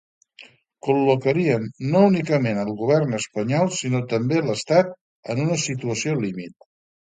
[0.87, 4.93] Col·locarien, no únicament el govern espanyol, sinó també l’estat,
[5.37, 6.61] en una situació límit.